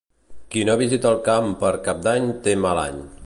Qui 0.53 0.63
no 0.69 0.77
visita 0.79 1.11
el 1.11 1.19
camp 1.27 1.53
per 1.63 1.73
Cap 1.89 2.01
d'Any 2.09 2.27
té 2.49 2.57
mal 2.65 2.85
any. 2.89 3.01